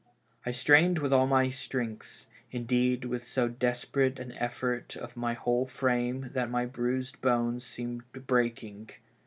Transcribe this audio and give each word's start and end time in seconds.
I 0.47 0.49
strained 0.49 0.97
with 0.97 1.13
all 1.13 1.27
my 1.27 1.51
strength; 1.51 2.25
indeed, 2.51 3.05
with 3.05 3.23
so 3.23 3.47
desperate 3.47 4.17
an 4.17 4.31
effort 4.31 4.95
of 4.95 5.15
my 5.15 5.35
whole 5.35 5.67
frame 5.67 6.31
that 6.33 6.49
my 6.49 6.65
bruised 6.65 7.21
bones 7.21 7.63
seemed 7.63 8.05
break 8.25 8.63
ing. 8.63 8.89